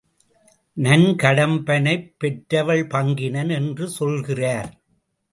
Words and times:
நன் 0.77 1.15
கடம்பனைப் 1.15 2.07
பெற்றவள் 2.17 2.87
பங்கினன் 2.87 3.51
என்று 3.51 3.89
சொல்கிறார். 3.89 4.71